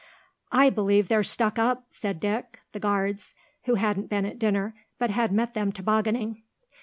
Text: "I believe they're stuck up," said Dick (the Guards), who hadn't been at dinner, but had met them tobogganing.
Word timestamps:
"I 0.51 0.71
believe 0.71 1.09
they're 1.09 1.21
stuck 1.21 1.59
up," 1.59 1.85
said 1.91 2.19
Dick 2.19 2.59
(the 2.71 2.79
Guards), 2.79 3.35
who 3.65 3.75
hadn't 3.75 4.09
been 4.09 4.25
at 4.25 4.39
dinner, 4.39 4.73
but 4.97 5.11
had 5.11 5.31
met 5.31 5.53
them 5.53 5.71
tobogganing. 5.71 6.41